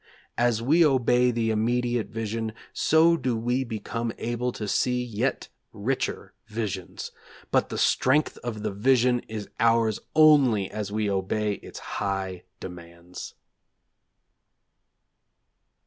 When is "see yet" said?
4.67-5.49